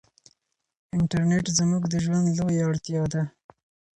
[0.95, 3.23] انټرنيټ زموږ د ژوند لویه اړتیا ده.